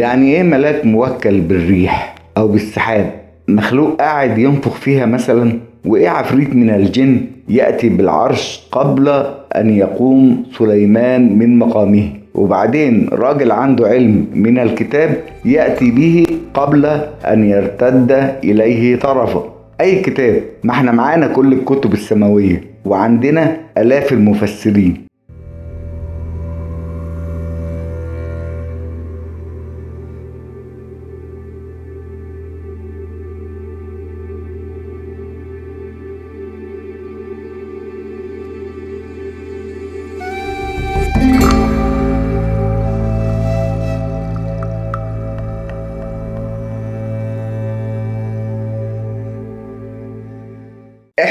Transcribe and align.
يعني 0.00 0.36
إيه 0.36 0.42
ملاك 0.42 0.86
موكل 0.86 1.40
بالريح 1.40 2.14
أو 2.36 2.48
بالسحاب؟ 2.48 3.10
مخلوق 3.48 3.96
قاعد 3.96 4.38
ينفخ 4.38 4.74
فيها 4.74 5.06
مثلا 5.06 5.52
وإيه 5.84 6.08
عفريت 6.08 6.54
من 6.54 6.70
الجن 6.70 7.20
يأتي 7.48 7.88
بالعرش 7.88 8.68
قبل 8.72 9.08
أن 9.56 9.70
يقوم 9.70 10.42
سليمان 10.58 11.38
من 11.38 11.58
مقامه؟ 11.58 12.08
وبعدين 12.34 13.08
راجل 13.12 13.52
عنده 13.52 13.86
علم 13.88 14.26
من 14.34 14.58
الكتاب 14.58 15.16
يأتي 15.44 15.90
به 15.90 16.26
قبل 16.54 16.86
أن 17.24 17.44
يرتد 17.50 18.12
إليه 18.44 18.96
طرفه. 18.96 19.44
أي 19.80 20.00
كتاب؟ 20.00 20.42
ما 20.64 20.72
إحنا 20.72 20.92
معانا 20.92 21.26
كل 21.26 21.52
الكتب 21.52 21.92
السماوية 21.92 22.62
وعندنا 22.84 23.56
آلاف 23.78 24.12
المفسرين. 24.12 25.09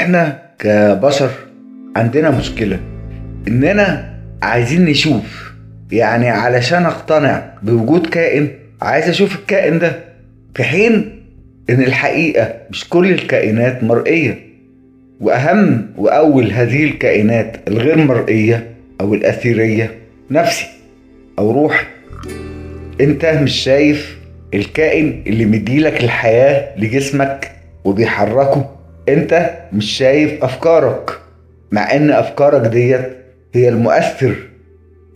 إحنا 0.00 0.42
كبشر 0.58 1.30
عندنا 1.96 2.30
مشكلة 2.30 2.80
اننا 3.48 4.14
عايزين 4.42 4.84
نشوف 4.84 5.52
يعني 5.92 6.28
علشان 6.28 6.86
اقتنع 6.86 7.50
بوجود 7.62 8.06
كائن 8.06 8.48
عايز 8.82 9.08
أشوف 9.08 9.36
الكائن 9.38 9.78
ده 9.78 9.92
في 10.54 10.64
حين 10.64 11.22
ان 11.70 11.82
الحقيقة 11.82 12.54
مش 12.70 12.88
كل 12.88 13.10
الكائنات 13.10 13.84
مرئية. 13.84 14.38
واهم 15.20 15.86
واول 15.96 16.50
هذه 16.52 16.84
الكائنات 16.84 17.56
الغير 17.68 17.98
مرئية 17.98 18.66
أو 19.00 19.14
الاثيرية 19.14 19.90
نفسي 20.30 20.66
أو 21.38 21.52
روحي. 21.52 21.86
انت 23.00 23.24
مش 23.26 23.52
شايف 23.52 24.18
الكائن 24.54 25.22
اللي 25.26 25.44
مديلك 25.46 26.04
الحياة 26.04 26.78
لجسمك 26.78 27.50
وبيحركه؟ 27.84 28.79
انت 29.12 29.50
مش 29.72 29.90
شايف 29.98 30.44
افكارك 30.44 31.10
مع 31.70 31.94
ان 31.94 32.10
افكارك 32.10 32.60
ديت 32.70 33.16
هي 33.54 33.68
المؤثر 33.68 34.34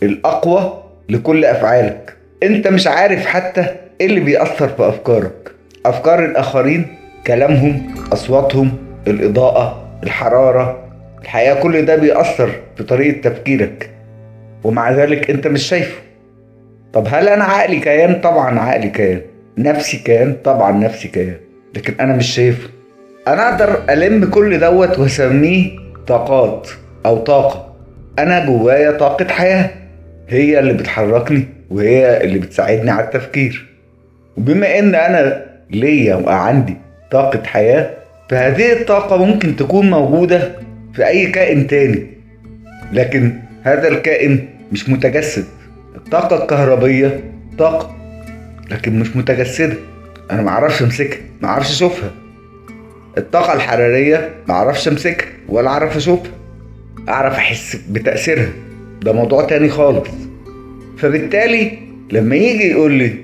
الاقوى 0.02 0.82
لكل 1.08 1.44
افعالك. 1.44 2.16
انت 2.42 2.68
مش 2.68 2.86
عارف 2.86 3.26
حتى 3.26 3.66
إيه 4.00 4.06
اللي 4.06 4.20
بيأثر 4.20 4.68
في 4.68 4.88
افكارك. 4.88 5.50
افكار 5.86 6.24
الاخرين 6.24 6.86
كلامهم 7.26 7.94
اصواتهم 8.12 8.72
الإضاءة 9.06 9.84
الحرارة 10.02 10.84
الحقيقة 11.22 11.60
كل 11.60 11.84
ده 11.84 11.96
بيأثر 11.96 12.50
في 12.76 12.82
طريقة 12.84 13.30
تفكيرك. 13.30 13.90
ومع 14.64 14.90
ذلك 14.90 15.30
انت 15.30 15.46
مش 15.46 15.62
شايفه. 15.62 16.00
طب 16.92 17.06
هل 17.10 17.28
أنا 17.28 17.44
عقلي 17.44 17.80
كيان؟ 17.80 18.20
طبعا 18.20 18.60
عقلي 18.60 18.88
كيان. 18.88 19.20
نفسي 19.58 19.96
كيان؟ 19.96 20.36
طبعا 20.44 20.72
نفسي 20.72 21.08
كيان. 21.08 21.36
لكن 21.74 21.94
أنا 22.00 22.16
مش 22.16 22.26
شايفه. 22.34 22.68
أنا 23.28 23.48
أقدر 23.48 23.82
ألم 23.90 24.24
كل 24.24 24.60
دوت 24.60 24.98
وأسميه 24.98 25.70
طاقات 26.06 26.68
أو 27.06 27.16
طاقة. 27.16 27.74
أنا 28.18 28.46
جوايا 28.46 28.90
طاقة 28.90 29.28
حياة. 29.28 29.70
هي 30.28 30.58
اللي 30.58 30.72
بتحركني 30.72 31.48
وهي 31.70 32.24
اللي 32.24 32.38
بتساعدني 32.38 32.90
على 32.90 33.04
التفكير. 33.04 33.66
وبما 34.36 34.78
إن 34.78 34.94
أنا 34.94 35.44
ليا 35.70 36.14
وعندي 36.14 36.76
طاقة 37.10 37.42
حياة 37.44 37.90
فهذه 38.30 38.72
الطاقة 38.72 39.24
ممكن 39.24 39.56
تكون 39.56 39.90
موجودة 39.90 40.52
في 40.94 41.06
أي 41.06 41.26
كائن 41.26 41.66
تاني. 41.66 42.06
لكن 42.92 43.32
هذا 43.62 43.88
الكائن 43.88 44.48
مش 44.72 44.88
متجسد. 44.88 45.44
الطاقة 45.96 46.42
الكهربية 46.42 47.20
طاقة 47.58 47.96
لكن 48.70 48.98
مش 48.98 49.16
متجسدة. 49.16 49.76
أنا 50.30 50.42
معرفش 50.42 50.82
أمسكها 50.82 51.18
معرفش 51.40 51.70
أشوفها. 51.70 52.10
الطاقة 53.18 53.52
الحرارية 53.52 54.30
معرفش 54.48 54.88
أمسكها 54.88 55.26
ولا 55.48 55.68
أعرف 55.68 55.96
أشوفها 55.96 56.32
أعرف 57.08 57.34
أحس 57.34 57.76
بتأثيرها. 57.90 58.48
ده 59.02 59.12
موضوع 59.12 59.44
تاني 59.44 59.68
خالص. 59.68 60.08
فبالتالي 60.98 61.78
لما 62.12 62.36
يجي 62.36 62.70
يقول 62.70 62.92
لي 62.92 63.14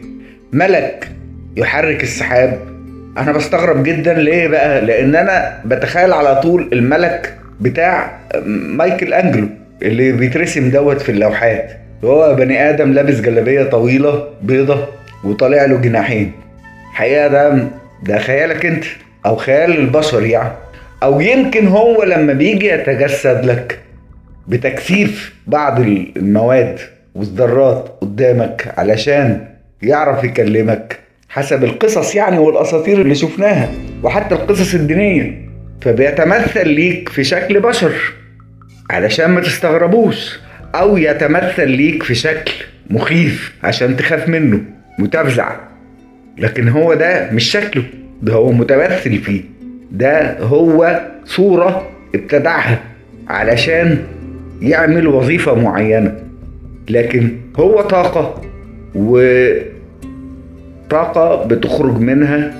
ملك 0.52 1.08
يحرك 1.56 2.02
السحاب 2.02 2.58
أنا 3.18 3.32
بستغرب 3.32 3.82
جدا 3.82 4.14
ليه 4.14 4.48
بقى؟ 4.48 4.80
لأن 4.80 5.16
أنا 5.16 5.60
بتخيل 5.64 6.12
على 6.12 6.40
طول 6.40 6.68
الملك 6.72 7.34
بتاع 7.60 8.18
مايكل 8.46 9.14
أنجلو 9.14 9.48
اللي 9.82 10.12
بيترسم 10.12 10.70
دوت 10.70 11.00
في 11.00 11.12
اللوحات. 11.12 11.70
هو 12.04 12.34
بني 12.34 12.70
آدم 12.70 12.92
لابس 12.92 13.20
جلابية 13.20 13.62
طويلة 13.64 14.28
بيضة 14.42 14.86
وطالع 15.24 15.64
له 15.64 15.76
جناحين. 15.76 16.32
الحقيقة 16.92 17.28
ده 17.28 17.68
ده 18.02 18.18
خيالك 18.18 18.66
أنت. 18.66 18.84
أو 19.26 19.36
خيال 19.36 19.78
البشر 19.78 20.22
يعني. 20.22 20.52
أو 21.02 21.20
يمكن 21.20 21.66
هو 21.66 22.02
لما 22.02 22.32
بيجي 22.32 22.66
يتجسد 22.66 23.44
لك 23.44 23.78
بتكثيف 24.48 25.34
بعض 25.46 25.80
المواد 25.80 26.78
والذرات 27.14 27.98
قدامك 28.00 28.74
علشان 28.78 29.46
يعرف 29.82 30.24
يكلمك 30.24 30.98
حسب 31.28 31.64
القصص 31.64 32.14
يعني 32.14 32.38
والأساطير 32.38 33.00
اللي 33.00 33.14
شفناها 33.14 33.68
وحتى 34.02 34.34
القصص 34.34 34.74
الدينية. 34.74 35.50
فبيتمثل 35.80 36.68
ليك 36.68 37.08
في 37.08 37.24
شكل 37.24 37.60
بشر 37.60 37.92
علشان 38.90 39.30
ما 39.30 39.40
تستغربوش 39.40 40.38
أو 40.74 40.96
يتمثل 40.96 41.68
ليك 41.68 42.02
في 42.02 42.14
شكل 42.14 42.52
مخيف 42.90 43.52
عشان 43.64 43.96
تخاف 43.96 44.28
منه 44.28 44.60
وتفزع 45.00 45.56
لكن 46.38 46.68
هو 46.68 46.94
ده 46.94 47.30
مش 47.32 47.50
شكله. 47.50 47.82
ده 48.22 48.32
هو 48.32 48.52
متمثل 48.52 49.18
فيه. 49.18 49.40
ده 49.92 50.38
هو 50.40 51.00
صورة 51.24 51.86
ابتدعها 52.14 52.78
علشان 53.28 53.98
يعمل 54.62 55.06
وظيفة 55.06 55.54
معينة. 55.54 56.14
لكن 56.90 57.30
هو 57.56 57.80
طاقة 57.80 58.40
وطاقة 58.94 59.64
بتخرج 61.46 62.00
منها 62.00 62.54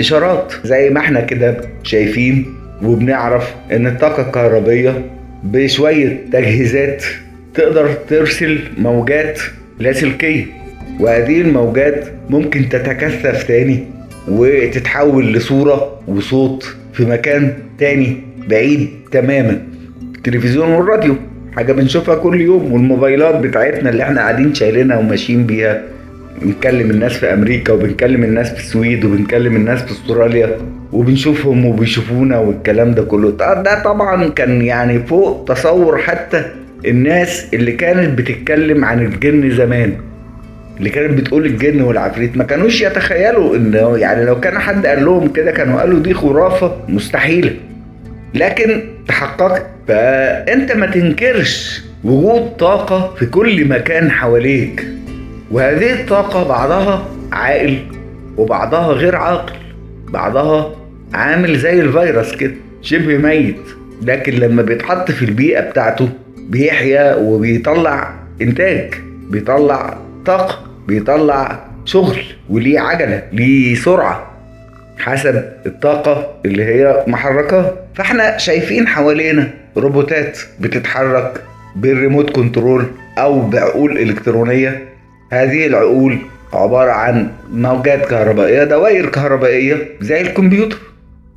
إشارات. 0.00 0.52
زي 0.64 0.90
ما 0.90 1.00
إحنا 1.00 1.20
كده 1.20 1.56
شايفين 1.82 2.46
وبنعرف 2.82 3.54
إن 3.72 3.86
الطاقة 3.86 4.22
الكهربية 4.26 5.02
بشوية 5.44 6.18
تجهيزات 6.32 7.04
تقدر 7.54 7.92
ترسل 8.08 8.58
موجات 8.78 9.40
لاسلكية 9.78 10.44
وهذه 11.00 11.40
الموجات 11.40 12.04
ممكن 12.30 12.68
تتكثف 12.68 13.44
تاني 13.44 13.84
وتتحول 14.28 15.32
لصورة 15.32 16.00
وصوت 16.08 16.76
في 16.92 17.04
مكان 17.04 17.52
تاني 17.78 18.16
بعيد 18.48 18.88
تماما. 19.12 19.62
التلفزيون 20.16 20.68
والراديو 20.68 21.14
حاجة 21.56 21.72
بنشوفها 21.72 22.14
كل 22.14 22.40
يوم 22.40 22.72
والموبايلات 22.72 23.34
بتاعتنا 23.34 23.90
اللي 23.90 24.02
إحنا 24.02 24.20
قاعدين 24.20 24.54
شايلينها 24.54 24.98
وماشيين 24.98 25.46
بيها. 25.46 25.82
بنكلم 26.42 26.90
الناس 26.90 27.12
في 27.12 27.32
أمريكا 27.32 27.72
وبنكلم 27.72 28.24
الناس 28.24 28.52
في 28.52 28.58
السويد 28.58 29.04
وبنكلم 29.04 29.56
الناس 29.56 29.82
في 29.82 29.90
أستراليا 29.92 30.56
وبنشوفهم 30.92 31.66
وبيشوفونا 31.66 32.38
والكلام 32.38 32.90
ده 32.94 33.02
كله. 33.02 33.30
ده 33.30 33.82
طبعا 33.84 34.28
كان 34.28 34.62
يعني 34.62 34.98
فوق 34.98 35.44
تصور 35.48 35.98
حتى 35.98 36.44
الناس 36.86 37.46
اللي 37.54 37.72
كانت 37.72 38.18
بتتكلم 38.18 38.84
عن 38.84 39.06
الجن 39.06 39.50
زمان. 39.50 39.92
اللي 40.78 40.90
كانت 40.90 41.20
بتقول 41.20 41.46
الجن 41.46 41.82
والعفريت 41.82 42.36
ما 42.36 42.44
كانوش 42.44 42.80
يتخيلوا 42.80 43.56
انه 43.56 43.96
يعني 43.98 44.24
لو 44.24 44.40
كان 44.40 44.58
حد 44.58 44.86
قال 44.86 45.04
لهم 45.04 45.28
كده 45.28 45.50
كانوا 45.50 45.80
قالوا 45.80 46.00
دي 46.00 46.14
خرافة 46.14 46.76
مستحيلة. 46.88 47.54
لكن 48.34 48.82
تحققت 49.08 49.66
فأنت 49.88 50.72
ما 50.72 50.86
تنكرش 50.86 51.82
وجود 52.04 52.56
طاقة 52.56 53.14
في 53.18 53.26
كل 53.26 53.68
مكان 53.68 54.10
حواليك. 54.10 54.86
وهذه 55.50 56.00
الطاقة 56.00 56.48
بعضها 56.48 57.08
عاقل 57.32 57.78
وبعضها 58.36 58.92
غير 58.92 59.16
عاقل 59.16 59.54
بعضها 60.08 60.74
عامل 61.14 61.58
زي 61.58 61.80
الفيروس 61.80 62.34
كده 62.36 62.54
شبه 62.82 63.16
ميت. 63.18 63.60
لكن 64.02 64.32
لما 64.32 64.62
بيتحط 64.62 65.10
في 65.10 65.24
البيئة 65.24 65.60
بتاعته 65.60 66.08
بيحيا 66.38 67.14
وبيطلع 67.14 68.14
إنتاج 68.42 68.94
بيطلع 69.30 69.98
طاقه 70.26 70.58
بيطلع 70.88 71.64
شغل 71.84 72.18
وليه 72.48 72.80
عجلة 72.80 73.22
ليه 73.32 73.74
سرعة 73.74 74.32
حسب 74.98 75.44
الطاقة 75.66 76.34
اللي 76.44 76.64
هي 76.64 77.04
محركاه 77.06 77.72
فاحنا 77.94 78.38
شايفين 78.38 78.88
حوالينا 78.88 79.50
روبوتات 79.76 80.38
بتتحرك 80.60 81.42
بال 81.76 81.90
remote 81.90 82.30
control 82.30 82.86
أو 83.18 83.40
بعقول 83.40 83.98
إلكترونية. 83.98 84.84
هذه 85.32 85.66
العقول 85.66 86.18
عبارة 86.52 86.92
عن 86.92 87.28
موجات 87.52 88.06
كهربائية 88.06 88.64
دوائر 88.64 89.06
كهربائية 89.06 89.88
زي 90.00 90.20
الكمبيوتر 90.20 90.78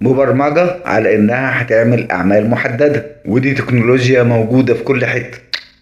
مبرمجة 0.01 0.75
على 0.85 1.15
إنها 1.15 1.61
هتعمل 1.61 2.11
أعمال 2.11 2.49
محددة. 2.49 3.05
ودي 3.25 3.53
تكنولوجيا 3.53 4.23
موجودة 4.23 4.73
في 4.73 4.83
كل 4.83 5.05
حتة. 5.05 5.37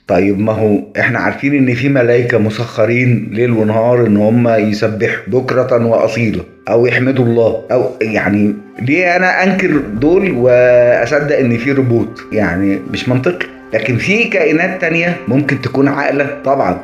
طيب 0.08 0.40
ما 0.40 0.54
هو 0.54 0.80
إحنا 1.00 1.20
عارفين 1.20 1.54
إن 1.54 1.74
في 1.76 1.90
ملائكة 1.90 2.38
مسخرين 2.38 3.30
ليل 3.32 3.52
ونهار 3.52 4.08
إن 4.08 4.18
هم 4.18 4.48
يسبحوا 4.48 5.24
بكرة 5.28 5.86
وأصيلا 5.86 6.42
أو 6.70 6.86
يحمدوا 6.86 7.26
الله 7.26 7.64
أو 7.72 7.90
يعني 8.02 8.54
ليه 8.82 9.16
أنا 9.16 9.44
أنكر 9.44 9.78
دول 9.78 10.32
وأصدق 10.32 11.38
إن 11.38 11.58
في 11.58 11.72
روبوت 11.72 12.22
يعني 12.32 12.80
مش 12.92 13.10
منطقي. 13.10 13.48
لكن 13.74 13.98
في 13.98 14.24
كائنات 14.24 14.82
تانية 14.82 15.18
ممكن 15.28 15.62
تكون 15.62 15.88
عاقلة 15.88 16.38
طبعا. 16.46 16.82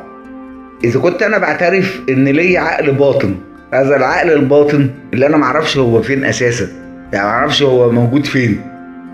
إذا 0.84 1.00
كنت 1.00 1.22
أنا 1.22 1.38
بعترف 1.38 2.00
إن 2.08 2.24
ليا 2.24 2.60
عقل 2.60 2.92
باطن 2.92 3.34
هذا 3.72 3.96
العقل 3.96 4.32
الباطن 4.32 4.90
اللي 5.14 5.26
أنا 5.26 5.36
معرفش 5.36 5.76
هو 5.76 6.02
فين 6.02 6.24
أساسا. 6.24 6.66
يعني 7.12 7.26
معرفش 7.26 7.62
هو 7.62 7.92
موجود 7.92 8.26
فين. 8.26 8.60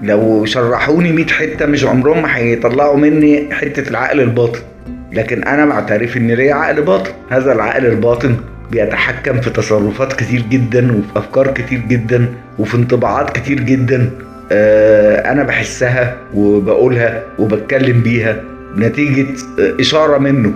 لو 0.02 0.44
شرحوني 0.44 1.12
100 1.12 1.26
حتة 1.26 1.66
مش 1.66 1.84
عمرهم 1.84 2.22
ما 2.22 2.36
هيطلعوا 2.36 2.96
مني 2.96 3.54
حتة 3.54 3.88
العقل 3.90 4.20
الباطن. 4.20 4.60
لكن 5.12 5.42
أنا 5.42 5.66
بعترف 5.66 6.16
إن 6.16 6.30
ليا 6.30 6.54
عقل 6.54 6.82
باطن. 6.82 7.10
هذا 7.30 7.52
العقل 7.52 7.86
الباطن 7.86 8.36
بيتحكم 8.70 9.40
في 9.40 9.50
تصرفات 9.50 10.12
كتير 10.12 10.42
جدا 10.50 10.92
وفي 10.92 11.18
أفكار 11.18 11.46
كتير 11.46 11.78
جدا 11.78 12.28
وفي 12.58 12.74
انطباعات 12.74 13.30
كتير 13.36 13.60
جدا 13.60 14.10
آه، 14.52 15.32
أنا 15.32 15.42
بحسها 15.42 16.16
وبقولها 16.34 17.22
وبتكلم 17.38 18.00
بيها 18.00 18.40
نتيجه 18.76 19.26
إشارة 19.58 20.18
منه. 20.18 20.52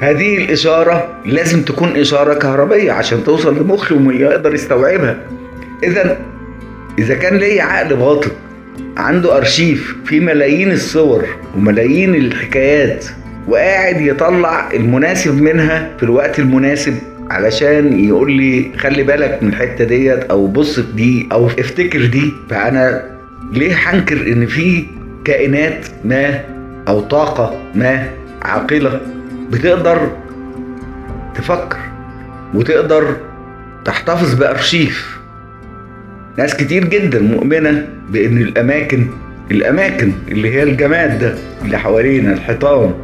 هذه 0.00 0.36
الإشارة 0.36 1.08
لازم 1.26 1.62
تكون 1.62 1.96
إشارة 1.96 2.34
كهربية 2.34 2.92
عشان 2.92 3.24
توصل 3.24 3.58
لمخي 3.58 3.94
ويقدر 3.94 4.54
يستوعبها. 4.54 5.16
اذا 5.82 6.18
إذا 7.00 7.14
كان 7.14 7.36
ليا 7.36 7.62
عقل 7.62 7.96
باطن 7.96 8.30
عنده 8.96 9.36
أرشيف 9.36 9.96
فيه 10.04 10.20
ملايين 10.20 10.72
الصور 10.72 11.24
وملايين 11.56 12.14
الحكايات 12.14 13.04
وقاعد 13.48 14.00
يطلع 14.00 14.72
المناسب 14.72 15.42
منها 15.42 15.90
في 15.96 16.02
الوقت 16.02 16.38
المناسب 16.38 16.94
علشان 17.30 18.04
يقول 18.04 18.32
لي 18.32 18.70
خلي 18.78 19.02
بالك 19.02 19.38
من 19.42 19.48
الحتة 19.48 19.84
ديت 19.84 20.24
أو 20.24 20.46
بص 20.46 20.80
في 20.80 20.92
دي 20.92 21.28
أو 21.32 21.46
افتكر 21.46 22.04
دي. 22.04 22.32
فأنا 22.50 23.02
ليه 23.52 23.74
هنكر 23.74 24.16
إن 24.32 24.46
في 24.46 24.86
كائنات 25.24 25.86
ما 26.04 26.40
أو 26.88 27.00
طاقة 27.00 27.62
ما 27.74 28.08
عاقلة 28.42 29.00
بتقدر 29.50 30.10
تفكر 31.34 31.78
وتقدر 32.54 33.16
تحتفظ 33.84 34.34
بأرشيف؟ 34.34 35.19
ناس 36.38 36.56
كتير 36.56 36.84
جدا 36.84 37.20
مؤمنة 37.20 37.88
بأن 38.10 38.38
الأماكن 38.38 39.06
الأماكن 39.50 40.12
اللي 40.28 40.54
هي 40.54 40.62
الجماد 40.62 41.18
ده 41.18 41.34
اللي 41.64 41.78
حوالينا 41.78 42.32
الحيطان 42.32 42.94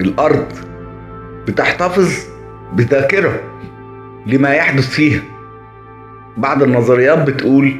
الأرض 0.00 0.46
بتحتفظ 1.48 2.12
بذاكرة 2.72 3.40
لما 4.26 4.50
يحدث 4.54 4.88
فيها. 4.90 5.20
بعض 6.36 6.62
النظريات 6.62 7.18
بتقول 7.18 7.72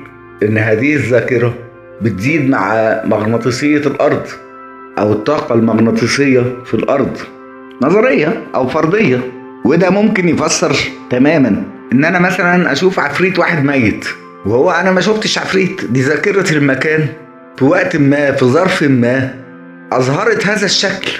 إن 0.42 0.58
هذه 0.58 0.94
الذاكرة 0.94 1.54
بتزيد 2.02 2.50
مع 2.50 3.00
مغناطيسية 3.04 3.76
الأرض 3.78 4.26
أو 4.98 5.12
الطاقة 5.12 5.54
المغناطيسية 5.54 6.42
في 6.64 6.74
الأرض. 6.74 7.16
نظرية 7.82 8.42
أو 8.54 8.68
فرضية 8.68 9.20
وده 9.64 9.90
ممكن 9.90 10.28
يفسر 10.28 10.76
تماما 11.10 11.62
إن 11.92 12.04
أنا 12.04 12.18
مثلا 12.18 12.72
أشوف 12.72 12.98
عفريت 12.98 13.38
واحد 13.38 13.64
ميت. 13.64 14.08
وهو 14.46 14.70
أنا 14.70 14.90
ما 14.90 15.00
شفتش 15.00 15.38
عفريت. 15.38 15.84
دي 15.84 16.02
ذاكرة 16.02 16.52
المكان. 16.52 17.06
في 17.56 17.64
وقت 17.64 17.96
ما 17.96 18.32
في 18.32 18.44
ظرف 18.44 18.82
ما 18.82 19.34
أظهرت 19.92 20.46
هذا 20.46 20.64
الشكل. 20.64 21.12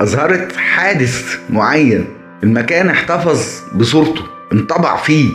أظهرت 0.00 0.56
حادث 0.56 1.38
معين. 1.50 2.04
المكان 2.42 2.88
احتفظ 2.88 3.46
بصورته 3.74 4.22
انطبع 4.52 4.96
فيه. 4.96 5.30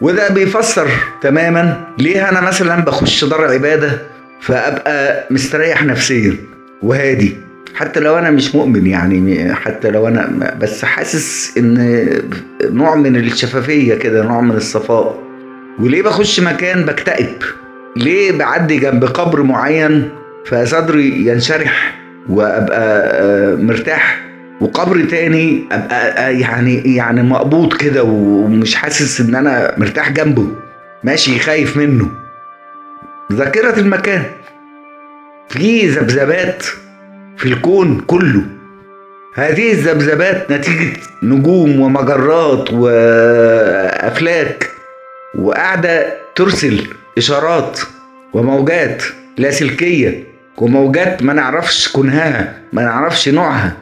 وده 0.00 0.28
بيفسر 0.28 0.88
تماما 1.22 1.86
ليه 1.98 2.28
أنا 2.28 2.40
مثلا 2.40 2.84
بخش 2.84 3.24
دار 3.24 3.44
عبادة 3.44 4.02
فأبقى 4.40 5.26
مستريح 5.30 5.84
نفسيا. 5.84 6.36
وهادي. 6.82 7.36
حتى 7.74 8.00
لو 8.00 8.18
أنا 8.18 8.30
مش 8.30 8.54
مؤمن 8.54 8.86
يعني 8.86 9.54
حتى 9.54 9.90
لو 9.90 10.08
أنا 10.08 10.56
بس 10.60 10.84
حاسس 10.84 11.58
إن 11.58 12.06
نوع 12.62 12.94
من 12.94 13.16
الشفافية 13.16 13.94
كده 13.94 14.22
نوع 14.22 14.40
من 14.40 14.56
الصفاء. 14.56 15.18
وليه 15.78 16.02
بخش 16.02 16.40
مكان 16.40 16.84
بكتئب؟ 16.84 17.42
ليه 17.96 18.32
بعدي 18.32 18.78
جنب 18.78 19.04
قبر 19.04 19.42
معين 19.42 20.08
فصدري 20.46 21.26
ينشرح 21.26 21.98
وأبقى 22.28 23.00
آه، 23.02 23.54
مرتاح؟ 23.54 24.26
وقبر 24.60 25.04
تاني 25.04 25.64
أبقى 25.72 26.26
آه، 26.26 26.28
يعني 26.28 26.94
يعني 26.96 27.22
مقبوض 27.22 27.72
كده 27.72 28.02
ومش 28.02 28.74
حاسس 28.74 29.20
إن 29.20 29.34
أنا 29.34 29.74
مرتاح 29.78 30.10
جنبه. 30.10 30.46
ماشي 31.04 31.38
خايف 31.38 31.76
منه. 31.76 32.10
ذاكرة 33.32 33.78
المكان. 33.80 34.22
في 35.48 35.88
ذبذبات 35.88 36.64
في 37.36 37.46
الكون 37.46 38.00
كله. 38.00 38.42
هذه 39.34 39.72
الذبذبات 39.72 40.52
نتيجة 40.52 40.92
نجوم 41.22 41.80
ومجرات 41.80 42.72
وأفلاك. 42.72 44.70
وقاعدة 45.38 46.14
ترسل 46.36 46.86
إشارات 47.18 47.80
وموجات 48.32 49.02
لاسلكية 49.38 50.24
وموجات 50.58 51.22
ما 51.22 51.32
نعرفش 51.32 51.88
كنهها 51.92 52.58
ما 52.72 52.82
نعرفش 52.82 53.28
نوعها. 53.28 53.76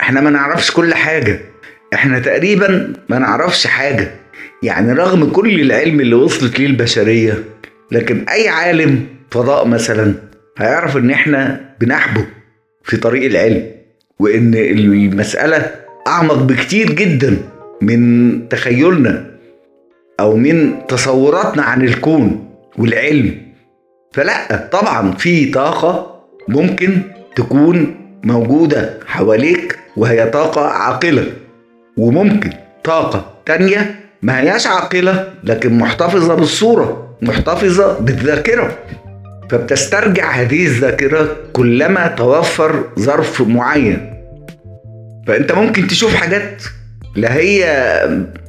إحنا 0.00 0.20
ما 0.20 0.30
نعرفش 0.30 0.70
كل 0.70 0.94
حاجة. 0.94 1.40
إحنا 1.94 2.18
تقريبا 2.18 2.92
ما 3.08 3.18
نعرفش 3.18 3.66
حاجة. 3.66 4.10
يعني 4.62 4.92
رغم 4.92 5.30
كل 5.30 5.60
العلم 5.60 6.00
اللي 6.00 6.14
وصلت 6.14 6.58
ليه 6.58 6.66
البشرية 6.66 7.44
لكن 7.90 8.24
أي 8.28 8.48
عالم 8.48 9.06
فضاء 9.30 9.66
مثلا 9.66 10.14
هيعرف 10.58 10.96
إن 10.96 11.10
إحنا 11.10 11.60
بنحبه 11.80 12.26
في 12.84 12.96
طريق 12.96 13.24
العلم 13.24 13.66
وإن 14.18 14.54
المسألة 14.54 15.70
أعمق 16.06 16.34
بكتير 16.42 16.92
جدا 16.92 17.36
من 17.82 18.48
تخيلنا. 18.48 19.31
أو 20.22 20.36
من 20.36 20.86
تصوراتنا 20.86 21.62
عن 21.62 21.82
الكون 21.82 22.48
والعلم. 22.78 23.42
فلا 24.12 24.68
طبعا 24.72 25.12
في 25.12 25.50
طاقة 25.50 26.22
ممكن 26.48 27.02
تكون 27.36 27.94
موجودة 28.24 28.98
حواليك 29.06 29.78
وهي 29.96 30.26
طاقة 30.26 30.66
عاقلة 30.66 31.26
وممكن 31.96 32.50
طاقة 32.84 33.32
تانية 33.46 33.94
ما 34.22 34.40
هياش 34.40 34.66
عاقلة 34.66 35.28
لكن 35.44 35.78
محتفظة 35.78 36.34
بالصورة 36.34 37.16
محتفظة 37.22 37.98
بالذاكرة. 37.98 38.78
فبتسترجع 39.50 40.30
هذه 40.30 40.66
الذاكرة 40.66 41.36
كلما 41.52 42.06
توفر 42.06 42.84
ظرف 42.98 43.40
معين. 43.40 44.12
فأنت 45.26 45.52
ممكن 45.52 45.86
تشوف 45.86 46.14
حاجات 46.14 46.62
لا 47.16 47.34
هي 47.34 47.64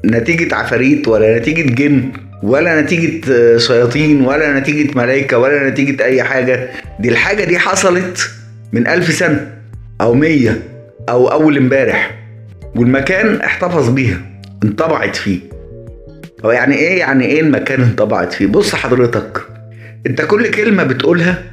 نتيجة 0.05 0.55
عفاريت 0.55 1.07
ولا 1.07 1.39
نتيجة 1.39 1.73
جن 1.73 2.11
ولا 2.43 2.81
نتيجة 2.81 3.57
شياطين 3.57 4.21
ولا 4.25 4.59
نتيجة 4.59 4.97
ملايكة 4.97 5.37
ولا 5.37 5.69
نتيجة 5.69 6.03
أي 6.03 6.23
حاجة. 6.23 6.69
دي 6.99 7.09
الحاجة 7.09 7.43
دي 7.43 7.59
حصلت 7.59 8.29
من 8.73 8.87
ألف 8.87 9.13
سنة 9.13 9.51
أو 10.01 10.13
مية 10.13 10.61
أو 11.09 11.27
أول 11.27 11.57
امبارح 11.57 12.19
والمكان 12.75 13.41
احتفظ 13.41 13.89
بيها 13.89 14.21
انطبعت 14.63 15.15
فيه. 15.15 15.39
هو 16.45 16.51
يعني 16.51 16.75
إيه؟ 16.75 16.99
يعني 16.99 17.25
إيه 17.25 17.41
المكان 17.41 17.81
انطبعت 17.81 18.33
فيه؟ 18.33 18.47
بص 18.47 18.75
حضرتك 18.75 19.41
أنت 20.07 20.21
كل 20.21 20.47
كلمة 20.51 20.83
بتقولها 20.83 21.43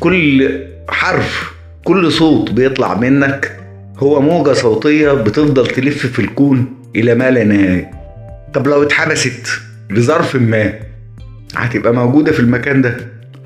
كل 0.00 0.58
حرف 0.88 1.52
كل 1.84 2.12
صوت 2.12 2.50
بيطلع 2.50 2.94
منك 2.94 3.57
هو 3.98 4.20
موجة 4.20 4.52
صوتية 4.52 5.12
بتفضل 5.12 5.66
تلف 5.66 6.06
في 6.06 6.18
الكون 6.18 6.66
إلى 6.96 7.14
ما 7.14 7.30
لا 7.30 7.44
نهاية. 7.44 7.90
طب 8.54 8.66
لو 8.66 8.82
اتحبست 8.82 9.46
لظرف 9.90 10.36
ما 10.36 10.72
هتبقى 11.56 11.94
موجودة 11.94 12.32
في 12.32 12.40
المكان 12.40 12.82
ده. 12.82 12.96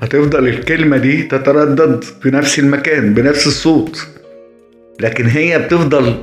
هتفضل 0.01 0.47
الكلمة 0.47 0.97
دي 0.97 1.23
تتردد 1.23 2.03
في 2.03 2.31
نفس 2.31 2.59
المكان 2.59 3.13
بنفس 3.13 3.47
الصوت. 3.47 4.07
لكن 4.99 5.25
هي 5.25 5.59
بتفضل 5.59 6.15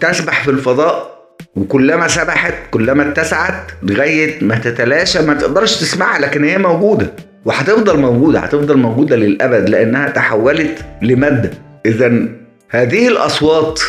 تسبح 0.00 0.44
في 0.44 0.50
الفضاء 0.50 1.12
وكلما 1.56 2.08
سبحت 2.08 2.54
كلما 2.70 3.08
اتسعت 3.08 3.70
لغاية 3.82 4.44
ما 4.44 4.58
تتلاشى 4.58 5.22
ما 5.22 5.34
تقدرش 5.34 5.80
تسمعها 5.80 6.18
لكن 6.20 6.44
هي 6.44 6.58
موجودة. 6.58 7.12
وهتفضل 7.44 7.98
موجودة 8.00 8.38
هتفضل 8.40 8.76
موجودة 8.78 9.16
للأبد 9.16 9.68
لأنها 9.68 10.08
تحولت 10.08 10.84
لمادة. 11.02 11.50
إذا 11.86 12.28
هذه 12.74 13.08
الأصوات 13.08 13.80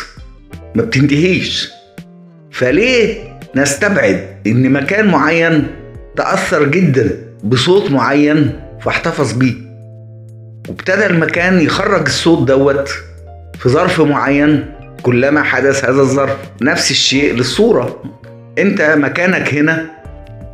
ما 0.74 0.82
بتنتهيش. 0.82 1.70
فليه 2.50 3.16
نستبعد 3.56 4.26
إن 4.46 4.72
مكان 4.72 5.08
معين 5.08 5.66
تأثر 6.16 6.64
جدا 6.68 7.10
بصوت 7.44 7.90
معين 7.90 8.60
فاحتفظ 8.80 9.32
بيه؟ 9.32 9.54
وابتدى 10.68 11.06
المكان 11.06 11.60
يخرج 11.60 12.06
الصوت 12.06 12.48
دوت 12.48 12.88
في 13.58 13.68
ظرف 13.68 14.00
معين 14.00 14.66
كلما 15.02 15.42
حدث 15.42 15.84
هذا 15.84 16.00
الظرف. 16.00 16.36
نفس 16.62 16.90
الشيء 16.90 17.34
للصورة. 17.34 18.02
أنت 18.58 18.82
مكانك 18.82 19.54
هنا 19.54 19.86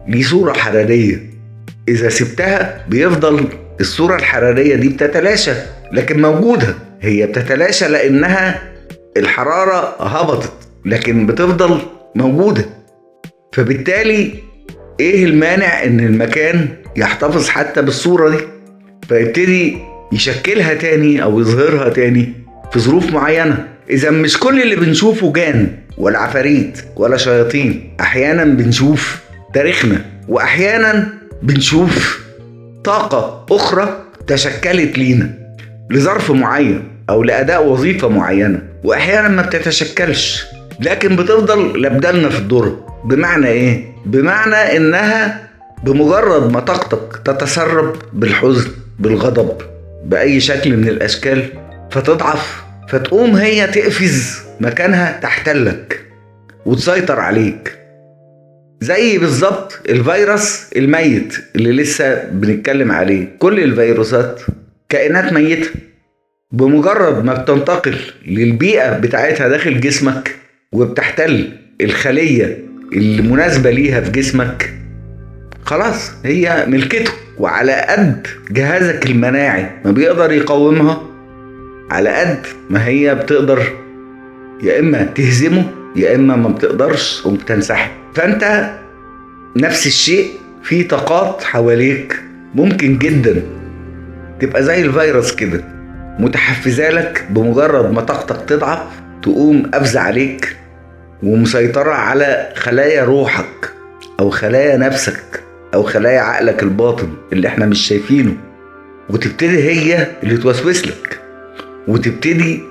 ليه 0.08 0.22
صورة 0.22 0.52
حرارية. 0.52 1.30
إذا 1.88 2.08
سبتها 2.08 2.84
بيفضل 2.88 3.48
الصورة 3.80 4.16
الحرارية 4.16 4.76
دي 4.76 4.88
بتتلاشى 4.88 5.52
لكن 5.92 6.22
موجودة. 6.22 6.89
هي 7.00 7.26
بتتلاشى 7.26 7.88
لأنها 7.88 8.62
الحرارة 9.16 9.96
هبطت 10.02 10.52
لكن 10.84 11.26
بتفضل 11.26 11.80
موجودة. 12.14 12.64
فبالتالي 13.52 14.34
إيه 15.00 15.24
المانع 15.24 15.84
إن 15.84 16.00
المكان 16.00 16.68
يحتفظ 16.96 17.48
حتى 17.48 17.82
بالصورة 17.82 18.30
دي؟ 18.30 18.38
فيبتدي 19.08 19.78
يشكلها 20.12 20.74
تاني 20.74 21.22
أو 21.22 21.40
يظهرها 21.40 21.88
تاني 21.88 22.32
في 22.72 22.78
ظروف 22.80 23.12
معينة. 23.12 23.68
إذا 23.90 24.10
مش 24.10 24.38
كل 24.38 24.62
اللي 24.62 24.76
بنشوفه 24.76 25.32
جان 25.32 25.76
ولا 25.98 26.18
عفاريت 26.18 26.78
ولا 26.96 27.16
شياطين 27.16 27.96
أحيانا 28.00 28.44
بنشوف 28.44 29.20
تاريخنا 29.54 30.04
وأحيانا 30.28 31.08
بنشوف 31.42 32.20
طاقة 32.84 33.46
أخرى 33.50 34.04
تشكلت 34.26 34.98
لينا. 34.98 35.39
لظرف 35.90 36.30
معين 36.30 36.88
أو 37.10 37.22
لأداء 37.22 37.66
وظيفة 37.66 38.08
معينة 38.08 38.62
وأحيانا 38.84 39.28
ما 39.28 39.42
بتتشكلش 39.42 40.44
لكن 40.80 41.16
بتفضل 41.16 41.82
لبدلنا 41.82 42.28
في 42.28 42.38
الدور. 42.38 42.90
بمعنى 43.04 43.46
إيه؟ 43.46 43.84
بمعنى 44.06 44.76
إنها 44.76 45.48
بمجرد 45.84 46.52
ما 46.52 46.60
طاقتك 46.60 47.20
تتسرب 47.24 47.96
بالحزن 48.12 48.70
بالغضب 48.98 49.62
بأي 50.04 50.40
شكل 50.40 50.76
من 50.76 50.88
الأشكال 50.88 51.42
فتضعف 51.90 52.62
فتقوم 52.88 53.36
هي 53.36 53.66
تقفز 53.66 54.38
مكانها 54.60 55.20
تحتلك 55.22 56.06
وتسيطر 56.66 57.20
عليك. 57.20 57.78
زي 58.80 59.18
بالظبط 59.18 59.80
الفيروس 59.88 60.72
الميت 60.76 61.34
اللي 61.56 61.72
لسه 61.72 62.24
بنتكلم 62.24 62.92
عليه. 62.92 63.28
كل 63.38 63.60
الفيروسات 63.60 64.40
كائنات 64.90 65.32
ميتة. 65.32 65.70
بمجرد 66.52 67.24
ما 67.24 67.34
بتنتقل 67.34 67.96
للبيئة 68.26 68.98
بتاعتها 68.98 69.48
داخل 69.48 69.80
جسمك 69.80 70.36
وبتحتل 70.72 71.52
الخلية 71.80 72.64
المناسبة 72.92 73.70
ليها 73.70 74.00
في 74.00 74.10
جسمك 74.10 74.70
خلاص 75.64 76.12
هي 76.24 76.64
ملكته. 76.68 77.12
وعلى 77.38 77.72
قد 77.88 78.26
جهازك 78.50 79.06
المناعي 79.06 79.70
ما 79.84 79.90
بيقدر 79.90 80.32
يقاومها 80.32 81.02
على 81.90 82.10
قد 82.10 82.46
ما 82.70 82.86
هي 82.86 83.14
بتقدر 83.14 83.62
يا 84.62 84.80
إما 84.80 85.02
تهزمه 85.02 85.70
يا 85.96 86.14
إما 86.14 86.36
ما 86.36 86.48
بتقدرش 86.48 87.26
وبتنسحب 87.26 87.90
فأنت 88.14 88.70
نفس 89.56 89.86
الشيء 89.86 90.30
في 90.62 90.82
طاقات 90.82 91.42
حواليك 91.44 92.22
ممكن 92.54 92.98
جدا 92.98 93.42
تبقى 94.40 94.62
زي 94.62 94.82
الفيروس 94.82 95.32
كده. 95.32 95.64
متحفزة 96.18 96.90
لك 96.90 97.24
بمجرد 97.30 97.92
ما 97.92 98.00
طاقتك 98.00 98.48
تضعف 98.48 98.80
تقوم 99.22 99.70
قافزة 99.74 100.00
عليك 100.00 100.56
ومسيطرة 101.22 101.92
على 101.92 102.52
خلايا 102.56 103.04
روحك 103.04 103.72
أو 104.20 104.30
خلايا 104.30 104.76
نفسك 104.76 105.42
أو 105.74 105.82
خلايا 105.82 106.20
عقلك 106.20 106.62
الباطن 106.62 107.08
اللي 107.32 107.48
إحنا 107.48 107.66
مش 107.66 107.86
شايفينه. 107.88 108.36
وتبتدي 109.10 109.62
هي 109.62 110.06
اللي 110.22 110.36
توسوس 110.36 110.86
لك. 110.86 111.20
وتبتدي 111.88 112.62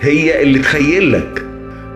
هي 0.00 0.42
اللي 0.42 0.58
تخيل 0.58 1.12
لك 1.12 1.44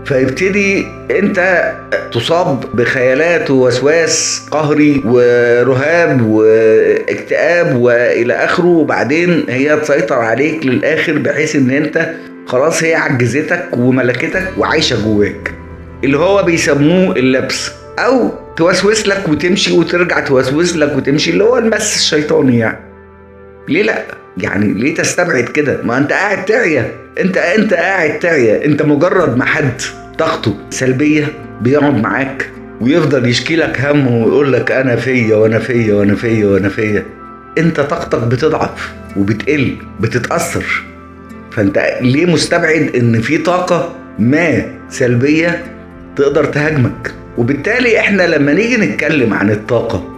فيبتدي 0.07 0.87
انت 1.11 1.73
تصاب 2.13 2.65
بخيالات 2.75 3.51
ووسواس 3.51 4.43
قهري 4.51 5.03
ورهاب 5.05 6.27
واكتئاب 6.27 7.77
والى 7.77 8.35
اخره. 8.35 8.67
وبعدين 8.67 9.45
هي 9.49 9.77
تسيطر 9.77 10.15
عليك 10.15 10.67
للاخر 10.67 11.19
بحيث 11.19 11.57
ان 11.57 11.71
انت 11.71 12.11
خلاص 12.47 12.83
هي 12.83 12.95
عجزتك 12.95 13.69
وملكتك 13.73 14.49
وعايشة 14.59 15.05
جواك. 15.05 15.53
اللي 16.05 16.19
هو 16.19 16.43
بيسموه 16.43 17.17
اللبس. 17.17 17.71
أو 17.99 18.31
توسوس 18.57 19.09
لك 19.09 19.29
وتمشي 19.29 19.73
وترجع 19.73 20.21
توسوس 20.21 20.77
لك 20.77 20.97
وتمشي 20.97 21.31
اللي 21.31 21.45
هو 21.45 21.59
المس 21.59 21.97
الشيطاني 21.97 22.59
يعني. 22.59 22.79
ليه 23.69 23.83
لا؟ 23.83 24.05
يعني 24.37 24.73
ليه 24.73 24.95
تستبعد 24.95 25.45
كده؟ 25.45 25.83
ما 25.83 25.99
انت 25.99 26.13
قاعد 26.13 26.45
تعيا 26.45 26.93
انت 27.21 27.37
انت 27.37 27.75
قاعد 27.75 28.19
تعيا 28.19 28.65
انت 28.65 28.83
مجرد 28.83 29.37
ما 29.37 29.45
حد 29.45 29.83
طاقته 30.19 30.57
سلبية 30.71 31.29
بيقعد 31.61 32.03
معاك 32.03 32.51
ويفضل 32.81 33.29
يشكي 33.29 33.57
لك 33.57 33.81
همه 33.81 34.17
ويقول 34.17 34.53
لك 34.53 34.73
أنا 34.73 34.97
فيا 34.97 35.37
وأنا 35.37 35.59
فيا 35.59 35.95
وأنا 35.95 36.15
فيا 36.15 36.47
وأنا 36.47 36.69
فيا. 36.69 37.05
انت 37.59 37.81
طاقتك 37.81 38.23
بتضعف 38.23 38.93
وبتقل 39.17 39.77
بتتأثر. 40.01 40.65
فانت 41.51 41.99
ليه 42.01 42.27
مستبعد 42.27 42.91
إن 42.97 43.21
في 43.21 43.39
طاقة 43.39 43.95
ما 44.19 44.63
سلبية 44.91 45.65
تقدر 46.17 46.45
تهاجمك؟ 46.45 47.15
وبالتالي 47.39 48.01
إحنا 48.01 48.23
لما 48.23 48.53
نيجي 48.53 48.77
نتكلم 48.77 49.35
عن 49.35 49.51
الطاقة 49.51 50.13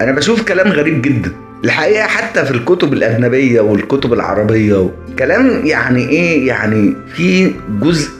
أنا 0.00 0.12
بشوف 0.12 0.42
كلام 0.42 0.68
غريب 0.68 1.02
جدا. 1.02 1.32
الحقيقة 1.64 2.06
حتى 2.06 2.44
في 2.44 2.50
الكتب 2.50 2.92
الأجنبية 2.92 3.60
والكتب 3.60 4.12
العربية 4.12 4.90
كلام 5.18 5.66
يعني 5.66 6.08
إيه؟ 6.08 6.46
يعني 6.48 6.96
في 7.14 7.54
جزء 7.80 8.10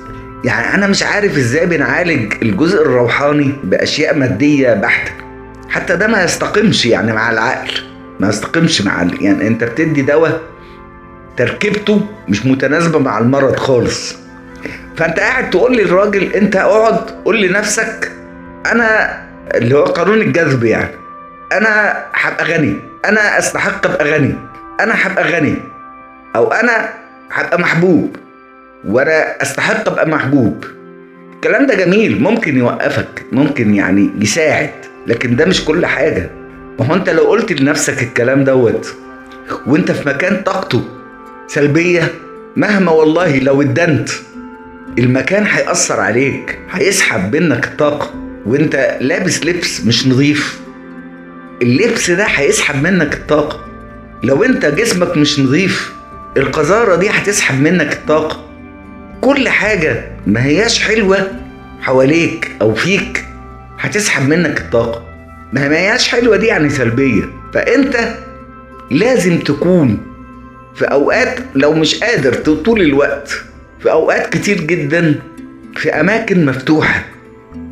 يعني 0.44 0.75
أنا 0.75 0.87
مش 0.87 1.02
عارف 1.02 1.37
إزاي 1.37 1.66
بنعالج 1.66 2.32
الجزء 2.42 2.82
الروحاني 2.82 3.52
بأشياء 3.64 4.18
مادية 4.18 4.75
بحتة. 4.75 5.12
حتى 5.68 5.96
ده 5.96 6.06
ما 6.06 6.25
يستقمش 6.25 6.87
يعني 6.87 7.12
مع 7.12 7.30
العقل. 7.30 7.72
ما 8.20 8.28
يستقمش 8.28 8.82
مع. 8.82 9.06
يعني 9.20 9.46
أنت 9.46 9.64
بتدي 9.64 10.02
دواء 10.02 10.40
تركيبته 11.37 12.00
مش 12.28 12.46
متناسبة 12.46 12.99
مع 12.99 13.18
المرض 13.18 13.56
خالص. 13.56 14.16
فأنت 14.96 15.20
قاعد 15.20 15.50
تقول 15.50 15.76
للراجل 15.76 16.32
أنت 16.32 16.56
اقعد 16.56 17.11
قول 17.25 17.42
لنفسك 17.42 18.12
أنا 18.72 19.18
اللي 19.54 19.75
هو 19.76 19.84
قانون 19.84 20.20
الجذب 20.20 20.64
يعني. 20.64 21.01
أنا 21.52 22.04
هبقى 22.14 22.44
غني 22.44 22.76
أنا 23.04 23.38
أستحق 23.38 23.87
ابقى 23.87 24.12
غني 24.12 24.35
أنا 24.80 24.94
هبقى 25.06 25.25
غني 25.32 25.54
أو 26.37 26.52
أنا 26.52 26.88
هبقى 27.32 27.61
محبوب. 27.61 28.16
وأنا 28.85 29.42
أستحق 29.42 29.88
أبقى 29.88 30.09
محبوب. 30.09 30.64
الكلام 31.35 31.66
ده 31.66 31.75
جميل. 31.75 32.23
ممكن 32.23 32.56
يوقفك. 32.59 33.23
ممكن 33.32 33.75
يعني 33.75 34.11
يساعد. 34.21 34.71
لكن 35.06 35.37
ده 35.37 35.44
مش 35.44 35.64
كل 35.64 35.87
حاجة. 35.87 36.30
ما 36.80 36.87
هو 36.87 36.94
أنت 36.94 37.11
لو 37.11 37.25
قلت 37.25 37.52
لنفسك 37.52 38.02
الكلام 38.02 38.44
دوت 38.44 38.94
وأنت 39.66 39.92
في 39.92 40.09
مكان 40.09 40.42
طاقته 40.42 40.85
سلبية 41.47 42.09
مهما 42.56 42.92
والله 42.92 43.38
لو 43.38 43.62
ادنت 43.62 44.09
المكان 44.99 45.44
هيأثر 45.47 46.00
عليك. 46.00 46.59
هيسحب 46.71 47.37
منك 47.37 47.64
الطاقة. 47.64 48.14
وأنت 48.47 48.97
لابس 49.00 49.44
لبس 49.47 49.87
مش 49.87 50.06
نظيف. 50.09 50.62
اللبس 51.62 52.11
ده 52.11 52.25
هيسحب 52.25 52.83
منك 52.83 53.14
الطاقة. 53.14 53.61
لو 54.23 54.45
انت 54.45 54.66
جسمك 54.66 55.16
مش 55.16 55.40
نظيف 55.40 55.92
القذارة 56.37 56.97
دي 56.97 57.09
هتسحب 57.11 57.61
منك 57.61 57.92
الطاقة. 57.92 58.47
كل 59.21 59.49
حاجة 59.49 60.04
ما 60.26 60.45
هياش 60.45 60.83
حلوة 60.83 61.31
حواليك 61.81 62.50
أو 62.62 62.75
فيك 62.75 63.25
هتسحب 63.78 64.28
منك 64.28 64.61
الطاقة. 64.61 65.02
ما 65.52 65.76
هياش 65.76 66.09
حلوة 66.09 66.37
دي 66.37 66.47
يعني 66.47 66.69
سلبية. 66.71 67.23
فأنت 67.54 68.14
لازم 68.90 69.38
تكون 69.38 69.99
في 70.75 70.85
أوقات 70.85 71.38
لو 71.54 71.73
مش 71.73 72.00
قادر 72.00 72.35
طول 72.35 72.83
الوقت 72.83 73.42
في 73.81 73.90
أوقات 73.90 74.33
كتير 74.33 74.61
جدا 74.61 75.14
في 75.76 75.90
أماكن 75.90 76.47
مفتوحة 76.47 77.04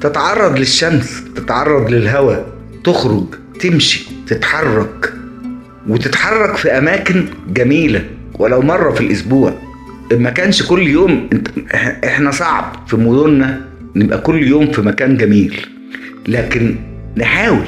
تتعرض 0.00 0.58
للشمس 0.58 1.22
تتعرض 1.36 1.90
للهواء 1.90 2.46
تخرج. 2.84 3.24
تمشي 3.60 4.04
تتحرك. 4.26 5.12
وتتحرك 5.88 6.56
في 6.56 6.68
أماكن 6.78 7.24
جميلة 7.48 8.04
ولو 8.34 8.60
مرة 8.62 8.90
في 8.90 9.00
الأسبوع. 9.00 9.54
ما 10.12 10.30
كانش 10.30 10.62
كل 10.62 10.82
يوم 10.88 11.28
إحنا 12.04 12.30
صعب 12.30 12.84
في 12.88 12.96
مدننا 12.96 13.60
نبقى 13.96 14.18
كل 14.20 14.46
يوم 14.48 14.72
في 14.72 14.80
مكان 14.82 15.16
جميل. 15.16 15.66
لكن 16.28 16.76
نحاول. 17.16 17.66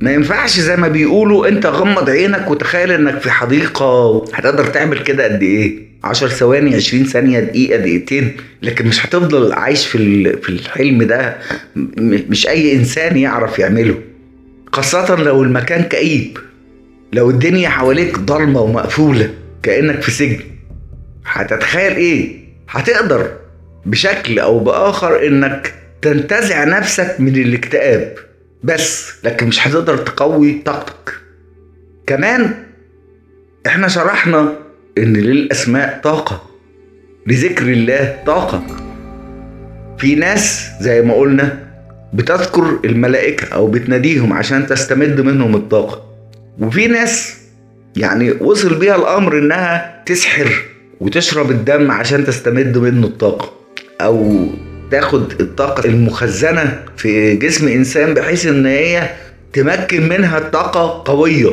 ما 0.00 0.12
ينفعش 0.12 0.60
زي 0.60 0.76
ما 0.76 0.88
بيقولوا 0.88 1.48
إنت 1.48 1.66
غمض 1.66 2.10
عينك 2.10 2.50
وتخيل 2.50 2.92
إنك 2.92 3.20
في 3.20 3.30
حديقة 3.30 4.24
هتقدر 4.34 4.64
تعمل 4.64 4.98
كده 4.98 5.24
قد 5.24 5.42
إيه؟ 5.42 5.86
10 6.04 6.28
ثواني 6.28 6.74
20 6.74 7.04
ثانية 7.04 7.40
دقيقة 7.40 7.76
دقيقتين. 7.78 8.32
لكن 8.62 8.86
مش 8.88 9.06
هتفضل 9.06 9.52
عايش 9.52 9.86
في 9.86 9.98
في 10.42 10.48
الحلم 10.48 11.02
ده. 11.02 11.36
مش 12.30 12.48
أي 12.48 12.76
إنسان 12.76 13.16
يعرف 13.16 13.58
يعمله. 13.58 13.94
خاصة 14.76 15.14
لو 15.16 15.42
المكان 15.42 15.82
كئيب 15.82 16.38
لو 17.12 17.30
الدنيا 17.30 17.68
حواليك 17.68 18.18
ضلمة 18.18 18.60
ومقفولة 18.60 19.30
كأنك 19.62 20.02
في 20.02 20.10
سجن 20.10 20.40
هتتخيل 21.26 21.92
إيه؟ 21.96 22.36
هتقدر 22.68 23.30
بشكل 23.86 24.38
أو 24.38 24.58
بآخر 24.58 25.26
إنك 25.26 25.74
تنتزع 26.02 26.64
نفسك 26.64 27.16
من 27.18 27.36
الاكتئاب 27.36 28.14
بس 28.62 29.12
لكن 29.24 29.46
مش 29.46 29.66
هتقدر 29.68 29.96
تقوي 29.96 30.62
طاقتك. 30.64 31.12
كمان 32.06 32.54
إحنا 33.66 33.88
شرحنا 33.88 34.52
إن 34.98 35.12
للأسماء 35.12 36.00
طاقة 36.04 36.50
لذكر 37.26 37.64
الله 37.64 38.18
طاقة. 38.26 38.62
في 39.98 40.14
ناس 40.14 40.68
زي 40.80 41.02
ما 41.02 41.14
قلنا 41.14 41.65
بتذكر 42.12 42.78
الملائكة 42.84 43.54
أو 43.54 43.66
بتناديهم 43.66 44.32
عشان 44.32 44.66
تستمد 44.66 45.20
منهم 45.20 45.54
الطاقة. 45.54 46.02
وفي 46.60 46.86
ناس 46.86 47.36
يعني 47.96 48.30
وصل 48.30 48.74
بيها 48.78 48.96
الأمر 48.96 49.38
إنها 49.38 50.02
تسحر 50.06 50.48
وتشرب 51.00 51.50
الدم 51.50 51.90
عشان 51.90 52.24
تستمد 52.24 52.78
منه 52.78 53.06
الطاقة 53.06 53.52
أو 54.00 54.46
تاخد 54.90 55.40
الطاقة 55.40 55.84
المخزنة 55.88 56.82
في 56.96 57.36
جسم 57.36 57.68
إنسان 57.68 58.14
بحيث 58.14 58.46
إن 58.46 58.66
هي 58.66 59.10
تمكن 59.52 60.08
منها 60.08 60.38
طاقة 60.38 61.12
قوية. 61.12 61.50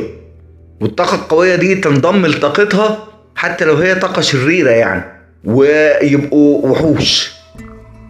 والطاقة 0.80 1.14
القوية 1.14 1.56
دي 1.56 1.74
تنضم 1.74 2.26
لطاقتها 2.26 3.08
حتى 3.36 3.64
لو 3.64 3.74
هي 3.74 3.94
طاقة 3.94 4.22
شريرة 4.22 4.70
يعني 4.70 5.04
ويبقوا 5.44 6.66
وحوش. 6.66 7.32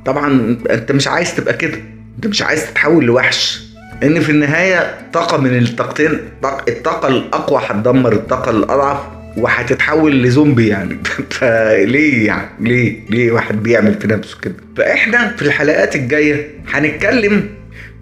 طبعا 0.07 0.57
أنت 0.71 0.93
مش 0.93 1.09
عايز 1.09 1.35
تبقى 1.37 1.55
كده. 1.55 1.79
انت 2.17 2.27
مش 2.27 2.43
عايز 2.43 2.67
تتحول 2.71 3.05
لوحش. 3.05 3.61
ان 4.03 4.21
في 4.21 4.31
النهاية 4.31 4.95
طاقة 5.13 5.37
من 5.39 5.59
الطاقتين 5.59 6.19
طاق- 6.43 6.65
الطاقة 6.69 7.09
الأقوى 7.09 7.63
هتدمر 7.67 8.13
الطاقة 8.13 8.51
الأضعف 8.51 8.99
وهتتحول 9.37 10.23
لزومبي 10.23 10.69
يعني. 10.69 10.99
فليه 11.31 12.27
يعني؟ 12.27 12.49
ليه؟ 12.61 12.97
ليه 13.11 13.33
واحد 13.33 13.63
بيعمل 13.63 13.95
في 13.95 14.07
نفسه 14.09 14.39
كده؟ 14.43 14.55
فإحنا 14.77 15.35
في 15.37 15.43
الحلقات 15.43 15.97
الجاية 15.97 16.49
هنتكلم 16.73 17.49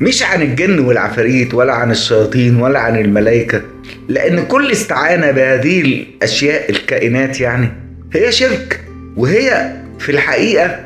مش 0.00 0.22
عن 0.22 0.42
الجن 0.42 0.78
والعفاريت 0.78 1.54
ولا 1.54 1.72
عن 1.72 1.90
الشياطين 1.90 2.56
ولا 2.56 2.78
عن 2.78 2.96
الملائكة 3.00 3.62
لأن 4.08 4.44
كل 4.46 4.72
استعانة 4.72 5.30
بهذه 5.30 5.80
الأشياء 5.80 6.70
الكائنات 6.70 7.40
يعني 7.40 7.68
هي 8.12 8.32
شرك. 8.32 8.80
وهي 9.16 9.72
في 9.98 10.12
الحقيقة 10.12 10.80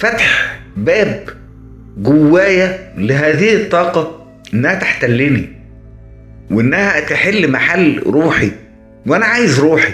فتح 0.00 0.56
باب 0.76 1.28
جوايا 2.02 2.92
لهذه 2.96 3.54
الطاقة 3.54 4.26
إنها 4.54 4.74
تحتلني 4.74 5.48
وإنها 6.50 7.00
تحل 7.00 7.50
محل 7.50 8.02
روحي 8.06 8.52
وأنا 9.06 9.26
عايز 9.26 9.60
روحي. 9.60 9.92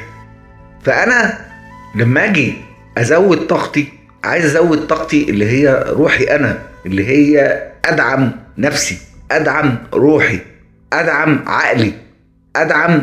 فأنا 0.85 1.38
لما 1.97 2.25
أجي 2.25 2.55
أزود 2.99 3.47
طاقتي 3.47 3.88
عايز 4.25 4.45
أزود 4.57 4.87
طاقتي 4.87 5.31
اللي 5.31 5.45
هي 5.51 5.85
روحي 5.88 6.25
أنا 6.25 6.59
اللي 6.87 7.07
هي 7.07 7.62
أدعم 7.85 8.33
نفسي 8.59 8.99
أدعم 9.31 9.79
روحي 9.95 10.38
أدعم 10.92 11.45
عقلي 11.47 11.92
أدعم 12.57 13.03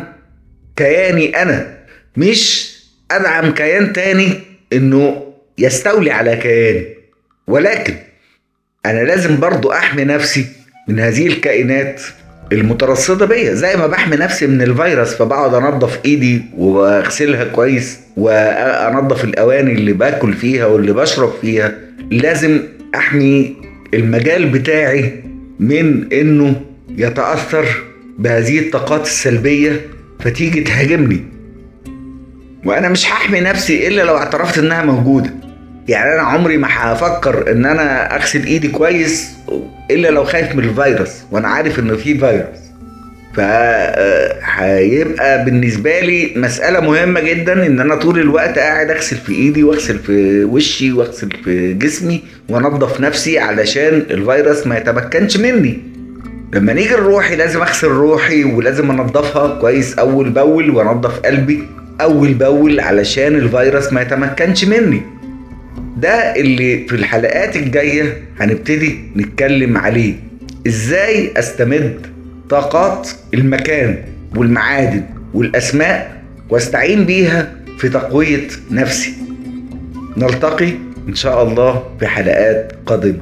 كياني 0.76 1.42
أنا. 1.42 1.78
مش 2.18 2.74
أدعم 3.12 3.52
كيان 3.54 3.94
تاني 3.94 4.40
إنه 4.74 5.34
يستولي 5.58 6.12
على 6.12 6.36
كياني 6.36 6.86
ولكن 7.48 7.96
أنا 8.86 9.00
لازم 9.00 9.40
برضو 9.40 9.72
أحمي 9.72 10.04
نفسي 10.04 10.46
من 10.88 11.00
هذه 11.00 11.28
الكائنات 11.28 12.02
المترصدة 12.52 13.26
بيا. 13.26 13.54
زي 13.54 13.76
ما 13.78 13.88
بحمي 13.88 14.16
نفسي 14.16 14.48
من 14.48 14.62
الفيروس 14.62 15.14
فبقعد 15.14 15.54
انضف 15.54 16.00
إيدي 16.06 16.42
وأغسلها 16.58 17.44
كويس 17.44 18.00
وانضف 18.18 19.24
الأواني 19.24 19.72
اللي 19.72 19.94
باكل 19.94 20.34
فيها 20.34 20.66
واللي 20.66 20.94
بشرب 20.94 21.34
فيها. 21.42 21.76
لازم 22.12 22.60
أحمي 22.96 23.56
المجال 23.94 24.50
بتاعي 24.50 25.24
من 25.60 26.14
إنه 26.14 26.62
يتأثر 26.98 27.66
بهذه 28.20 28.60
الطاقات 28.60 29.02
السلبية 29.02 29.82
فتيجي 30.20 30.62
تهاجمني. 30.62 31.24
وأنا 32.66 32.90
مش 32.90 33.06
هحمي 33.06 33.40
نفسي 33.40 33.88
إلا 33.88 34.02
لو 34.02 34.18
اعترفت 34.18 34.58
إنها 34.58 34.84
موجودة. 34.84 35.43
يعني 35.88 36.14
أنا 36.14 36.22
عمري 36.22 36.58
ما 36.58 36.68
هفكر 36.72 37.52
إن 37.52 37.66
أنا 37.66 38.16
أغسل 38.16 38.46
إيدي 38.46 38.68
كويس 38.68 39.34
إلا 39.92 40.08
لو 40.08 40.24
خايف 40.24 40.56
من 40.56 40.64
الفيروس 40.64 41.12
وأنا 41.32 41.48
عارف 41.48 41.80
انه 41.80 41.96
في 41.96 42.18
فيروس. 42.20 42.64
فهيبقى 44.42 45.46
بالنسبة 45.46 46.00
لي 46.00 46.32
مسألة 46.36 46.80
مهمة 46.80 47.20
جدا 47.20 47.66
إن 47.68 47.80
أنا 47.80 47.96
طول 47.96 48.20
الوقت 48.20 48.60
قاعد 48.60 48.92
أغسل 48.92 49.16
في 49.18 49.32
إيدي 49.34 49.64
وأغسل 49.64 50.00
في 50.00 50.44
وشي 50.44 50.92
وأغسل 50.92 51.30
في 51.44 51.74
جسمي 51.74 52.24
وانضف 52.50 53.00
نفسي 53.02 53.40
علشان 53.40 53.94
الفيروس 54.12 54.68
ما 54.68 54.78
يتمكنش 54.78 55.38
مني. 55.38 55.78
لما 56.54 56.74
نيجي 56.74 56.94
لروحي 56.94 57.36
لازم 57.36 57.62
أغسل 57.62 57.88
روحي 57.88 58.44
ولازم 58.44 58.92
انضفها 58.92 59.60
كويس 59.60 60.00
أول 60.00 60.30
بأول 60.30 60.70
وانضف 60.70 61.20
قلبي 61.20 61.68
أول 62.02 62.34
بأول 62.34 62.80
علشان 62.80 63.36
الفيروس 63.36 63.94
ما 63.94 64.02
يتمكنش 64.02 64.66
مني. 64.66 65.02
ده 66.04 66.36
اللي 66.36 66.88
في 66.88 66.96
الحلقات 66.96 67.56
الجاية 67.56 68.24
هنبتدي 68.40 69.00
نتكلم 69.16 69.78
عليه. 69.78 70.14
إزاي 70.68 71.34
أستمد 71.40 72.08
طاقات 72.50 73.10
المكان 73.34 73.98
والمعادن 74.36 75.04
والأسماء 75.34 76.22
وأستعين 76.50 77.06
بيها 77.06 77.56
في 77.78 77.90
تقوية 77.90 78.48
نفسي؟ 78.72 79.14
نلتقي 80.18 80.72
إن 81.08 81.16
شاء 81.16 81.44
الله 81.44 81.84
في 82.00 82.08
حلقات 82.08 82.74
قادمة. 82.86 83.20